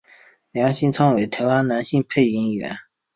[0.49, 2.75] 梁兴昌为台湾男性配音员。